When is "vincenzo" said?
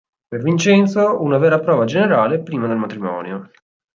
0.41-1.21